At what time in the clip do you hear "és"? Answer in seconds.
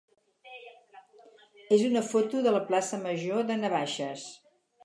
1.77-1.85